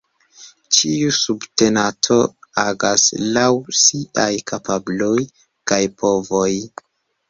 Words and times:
Ĉiu 0.77 1.11
subtenato 1.17 2.17
agas 2.65 3.05
laŭ 3.37 3.47
siaj 3.83 4.29
kapabloj 4.53 5.15
kaj 5.75 5.85
povoj. 6.05 6.53